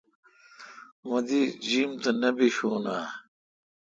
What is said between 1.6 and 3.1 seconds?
جیم تہ نہ بیشون آں؟